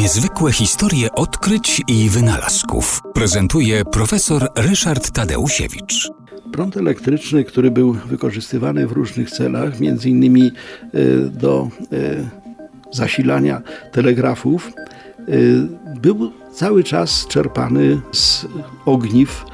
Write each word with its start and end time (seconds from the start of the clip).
Niezwykłe 0.00 0.52
historie 0.52 1.12
odkryć 1.12 1.82
i 1.88 2.08
wynalazków 2.08 3.00
prezentuje 3.14 3.84
profesor 3.84 4.48
Ryszard 4.56 5.10
Tadeusiewicz. 5.10 6.10
Prąd 6.52 6.76
elektryczny, 6.76 7.44
który 7.44 7.70
był 7.70 7.92
wykorzystywany 7.92 8.86
w 8.86 8.92
różnych 8.92 9.30
celach, 9.30 9.80
między 9.80 10.10
innymi 10.10 10.42
e, 10.42 11.06
do 11.30 11.68
e, 11.92 11.96
zasilania 12.92 13.62
telegrafów, 13.92 14.68
e, 14.68 15.22
był 16.00 16.32
cały 16.52 16.84
czas 16.84 17.26
czerpany 17.26 18.00
z 18.12 18.46
ogniw 18.86 19.44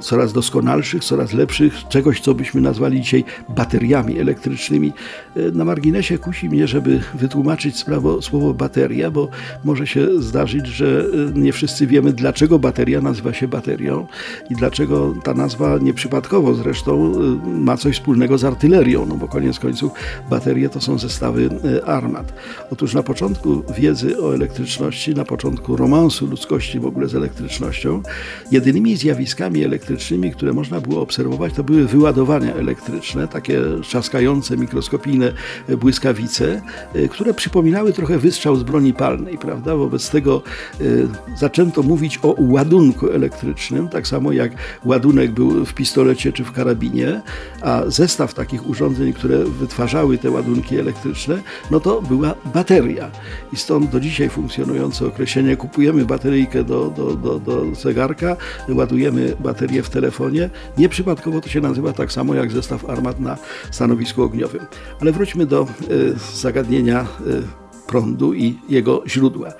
coraz 0.00 0.32
doskonalszych, 0.32 1.04
coraz 1.04 1.32
lepszych, 1.32 1.88
czegoś, 1.88 2.20
co 2.20 2.34
byśmy 2.34 2.60
nazwali 2.60 3.00
dzisiaj 3.00 3.24
bateriami 3.48 4.18
elektrycznymi. 4.18 4.92
E, 5.36 5.40
na 5.50 5.64
marginesie 5.64 6.18
kusi 6.18 6.48
mnie, 6.48 6.66
żeby 6.66 7.00
wytłumaczyć 7.14 7.76
sprawo, 7.76 8.22
słowo 8.22 8.54
bateria, 8.54 9.10
bo 9.10 9.28
może 9.64 9.86
się 9.86 10.20
zdarzyć, 10.20 10.66
że 10.66 11.06
e, 11.36 11.38
nie 11.38 11.52
wszyscy 11.52 11.86
wiemy, 11.86 12.12
dlaczego 12.12 12.58
bateria 12.58 13.00
nazywa 13.00 13.32
się 13.32 13.48
baterią 13.48 14.06
i 14.50 14.54
dlaczego 14.54 15.14
ta 15.24 15.34
nazwa 15.34 15.78
nieprzypadkowo 15.78 16.54
zresztą 16.54 17.12
e, 17.12 17.48
ma 17.48 17.76
coś 17.76 17.96
wspólnego 17.96 18.38
z 18.38 18.44
artylerią, 18.44 19.06
no 19.06 19.14
bo 19.14 19.28
koniec 19.28 19.58
końców 19.58 19.92
baterie 20.30 20.68
to 20.68 20.80
są 20.80 20.98
zestawy 20.98 21.50
armat. 21.86 22.32
Otóż 22.70 22.94
na 22.94 23.02
początku 23.02 23.62
wiedzy 23.78 24.22
o 24.22 24.34
elektryczności, 24.34 25.14
na 25.14 25.24
początku 25.24 25.76
romansu 25.76 26.26
ludzkości 26.26 26.80
w 26.80 26.86
ogóle 26.86 27.08
z 27.08 27.14
elektrycznością, 27.14 28.02
jedynymi 28.50 28.96
zjawiskami 28.96 29.64
elektrycznymi, 29.64 29.79
elektrycznymi, 29.80 30.32
które 30.32 30.52
można 30.52 30.80
było 30.80 31.02
obserwować, 31.02 31.52
to 31.54 31.64
były 31.64 31.86
wyładowania 31.86 32.54
elektryczne, 32.54 33.28
takie 33.28 33.60
trzaskające, 33.82 34.56
mikroskopijne 34.56 35.32
błyskawice, 35.78 36.62
e, 36.94 37.08
które 37.08 37.34
przypominały 37.34 37.92
trochę 37.92 38.18
wystrzał 38.18 38.56
z 38.56 38.62
broni 38.62 38.94
palnej, 38.94 39.38
prawda? 39.38 39.76
Wobec 39.76 40.10
tego 40.10 40.42
y, 40.80 41.08
zaczęto 41.36 41.82
mówić 41.82 42.18
o 42.22 42.34
ładunku 42.38 43.10
elektrycznym, 43.10 43.88
tak 43.88 44.06
samo 44.06 44.32
jak 44.32 44.52
ładunek 44.84 45.30
był 45.30 45.64
w 45.64 45.74
pistolecie 45.74 46.32
czy 46.32 46.44
w 46.44 46.52
karabinie, 46.52 47.20
a 47.62 47.82
zestaw 47.86 48.34
takich 48.34 48.68
urządzeń, 48.68 49.12
które 49.12 49.44
wytwarzały 49.44 50.18
te 50.18 50.30
ładunki 50.30 50.78
elektryczne, 50.78 51.38
no 51.70 51.80
to 51.80 52.02
była 52.02 52.34
bateria. 52.54 53.10
I 53.52 53.56
stąd 53.56 53.90
do 53.90 54.00
dzisiaj 54.00 54.28
funkcjonujące 54.28 55.06
określenie 55.06 55.56
kupujemy 55.56 56.04
bateryjkę 56.04 56.64
do, 56.64 56.90
do, 56.96 57.16
do, 57.16 57.38
do 57.38 57.74
zegarka, 57.74 58.36
ładujemy 58.68 59.36
baterię 59.40 59.69
baterię 59.70 59.82
w 59.82 59.90
telefonie. 59.90 60.50
Nieprzypadkowo 60.78 61.40
to 61.40 61.48
się 61.48 61.60
nazywa 61.60 61.92
tak 61.92 62.12
samo 62.12 62.34
jak 62.34 62.50
zestaw 62.50 62.90
armat 62.90 63.20
na 63.20 63.36
stanowisku 63.70 64.22
ogniowym. 64.22 64.66
Ale 65.00 65.12
wróćmy 65.12 65.46
do 65.46 65.66
y, 65.90 66.14
zagadnienia 66.34 67.06
y, 67.26 67.86
prądu 67.86 68.34
i 68.34 68.58
jego 68.68 69.02
źródła. 69.06 69.52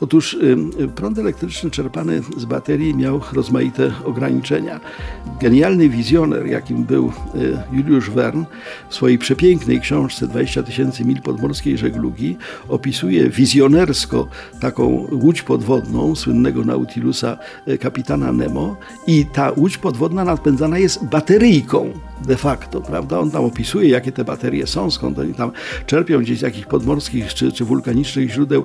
Otóż 0.00 0.36
prąd 0.94 1.18
elektryczny 1.18 1.70
czerpany 1.70 2.22
z 2.36 2.44
baterii 2.44 2.94
miał 2.94 3.20
rozmaite 3.32 3.92
ograniczenia. 4.04 4.80
Genialny 5.40 5.88
wizjoner, 5.88 6.46
jakim 6.46 6.84
był 6.84 7.12
y, 7.34 7.58
Juliusz 7.72 8.10
Verne, 8.10 8.44
w 8.88 8.94
swojej 8.94 9.18
przepięknej 9.18 9.80
książce 9.80 10.26
20 10.26 10.62
tysięcy 10.62 11.04
mil 11.04 11.22
podmorskiej 11.22 11.78
żeglugi 11.78 12.36
opisuje 12.68 13.30
wizjonersko 13.30 14.28
taką 14.60 15.06
łódź 15.12 15.42
podwodną 15.42 16.16
słynnego 16.16 16.64
Nautilusa 16.64 17.38
y, 17.68 17.78
kapitana 17.78 18.32
Nemo 18.32 18.76
i 19.06 19.26
ta 19.26 19.52
łódź 19.56 19.78
podwodna 19.78 20.24
napędzana 20.24 20.78
jest 20.78 21.04
bateryjką 21.04 21.92
de 22.26 22.36
facto, 22.36 22.80
prawda? 22.80 23.18
On 23.18 23.30
tam 23.30 23.44
opisuje, 23.44 23.88
jakie 23.88 24.12
te 24.12 24.24
baterie 24.24 24.66
są, 24.66 24.90
skąd 24.90 25.18
oni 25.18 25.34
tam 25.34 25.52
czerpią 25.86 26.20
gdzieś 26.20 26.38
z 26.38 26.42
jakichś 26.42 26.66
podmorskich 26.66 27.34
czy, 27.34 27.52
czy 27.52 27.64
wulkanicznych 27.64 28.30
źródeł 28.30 28.64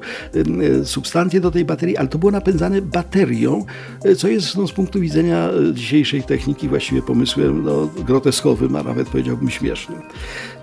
substancji 0.83 1.13
substancje 1.13 1.41
do 1.41 1.51
tej 1.51 1.65
baterii, 1.65 1.97
ale 1.97 2.07
to 2.07 2.19
było 2.19 2.31
napędzane 2.31 2.81
baterią, 2.81 3.65
e, 4.03 4.15
co 4.15 4.27
jest 4.27 4.57
no, 4.57 4.67
z 4.67 4.71
punktu 4.71 4.99
widzenia 4.99 5.49
e, 5.49 5.73
dzisiejszej 5.73 6.23
techniki 6.23 6.69
właściwie 6.69 7.01
pomysłem 7.01 7.63
no, 7.63 7.89
groteskowym, 8.05 8.75
a 8.75 8.83
nawet 8.83 9.09
powiedziałbym 9.09 9.49
śmiesznym. 9.49 10.01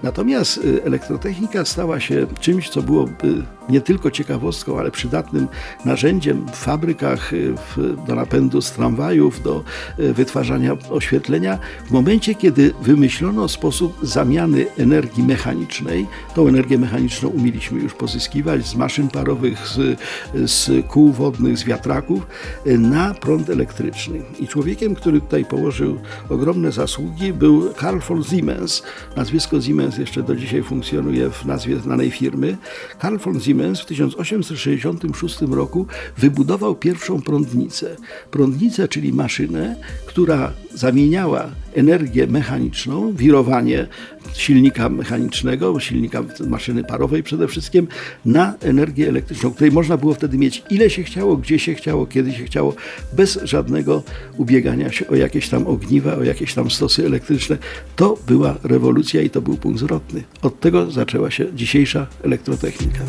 Natomiast 0.03 0.59
e, 0.59 0.85
elektrotechnika 0.85 1.65
stała 1.65 2.01
się 2.01 2.27
czymś, 2.41 2.69
co 2.69 2.83
byłoby 2.83 3.43
nie 3.71 3.81
tylko 3.81 4.11
ciekawostką, 4.11 4.79
ale 4.79 4.91
przydatnym 4.91 5.49
narzędziem 5.85 6.47
w 6.53 6.57
fabrykach 6.57 7.31
w, 7.77 7.97
do 8.07 8.15
napędu 8.15 8.61
z 8.61 8.73
tramwajów, 8.73 9.43
do 9.43 9.65
wytwarzania 9.99 10.77
oświetlenia, 10.91 11.59
w 11.87 11.91
momencie, 11.91 12.35
kiedy 12.35 12.75
wymyślono 12.83 13.49
sposób 13.49 13.99
zamiany 14.03 14.67
energii 14.79 15.23
mechanicznej. 15.23 16.07
Tą 16.35 16.49
energię 16.49 16.79
mechaniczną 16.79 17.29
umieliśmy 17.29 17.81
już 17.81 17.95
pozyskiwać 17.95 18.67
z 18.67 18.75
maszyn 18.75 19.09
parowych, 19.09 19.69
z, 19.69 20.01
z 20.35 20.87
kół 20.87 21.13
wodnych, 21.13 21.59
z 21.59 21.65
wiatraków 21.65 22.27
e, 22.67 22.79
na 22.79 23.15
prąd 23.15 23.51
elektryczny. 23.51 24.23
I 24.41 24.49
człowiekiem, 24.49 24.95
który 24.95 25.21
tutaj 25.21 25.45
położył 25.45 25.99
ogromne 26.29 26.73
zasługi 26.73 27.33
był 27.33 27.75
Karl 27.75 27.99
von 28.09 28.25
Siemens. 28.25 28.83
Nazwisko 29.17 29.61
Siemens 29.61 29.99
jeszcze 29.99 30.23
do 30.23 30.37
dzisiaj 30.37 30.63
funkcjonuje 30.63 31.31
w 31.31 31.45
nazwie 31.45 31.77
znanej 31.77 32.11
firmy. 32.11 32.57
Karl 32.99 33.17
von 33.17 33.41
Siemens 33.61 33.81
w 33.81 33.87
1866 33.87 35.41
roku 35.41 35.87
wybudował 36.19 36.75
pierwszą 36.75 37.23
prądnicę. 37.23 37.97
Prądnicę, 38.31 38.89
czyli 38.89 39.13
maszynę, 39.13 39.77
która 40.07 40.53
zamieniała 40.75 41.51
energię 41.75 42.27
mechaniczną, 42.27 43.13
wirowanie 43.13 43.87
silnika 44.35 44.89
mechanicznego, 44.89 45.81
silnika 45.81 46.23
maszyny 46.47 46.85
parowej 46.85 47.23
przede 47.23 47.49
wszystkim, 47.49 47.89
na 48.25 48.55
energię 48.61 49.09
elektryczną, 49.09 49.51
której 49.51 49.73
można 49.73 49.97
było 49.97 50.15
wtedy 50.15 50.39
mieć 50.39 50.63
ile 50.71 50.91
się 50.91 51.03
chciało, 51.03 51.37
gdzie 51.37 51.59
się 51.59 51.75
chciało, 51.75 52.07
kiedy 52.07 52.33
się 52.33 52.45
chciało, 52.45 52.75
bez 53.13 53.39
żadnego 53.43 54.03
ubiegania 54.37 54.93
się 54.93 55.09
o 55.09 55.15
jakieś 55.15 55.49
tam 55.49 55.67
ogniwa, 55.67 56.17
o 56.17 56.23
jakieś 56.23 56.55
tam 56.55 56.71
stosy 56.71 57.07
elektryczne. 57.07 57.59
To 57.97 58.19
była 58.27 58.59
rewolucja 58.63 59.23
i 59.23 59.31
to 59.31 59.41
był 59.41 59.57
punkt 59.57 59.81
zwrotny. 59.81 60.23
Od 60.43 60.61
tego 60.61 60.91
zaczęła 60.91 61.31
się 61.31 61.47
dzisiejsza 61.55 62.07
elektrotechnika. 62.23 63.01